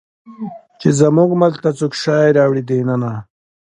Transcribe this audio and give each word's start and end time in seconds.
چې 0.79 0.89
زموږ 0.99 1.29
ملک 1.41 1.57
ته 1.65 1.71
څوک 1.79 1.93
شی 2.03 2.29
راوړي 2.37 2.63
دننه 2.69 3.11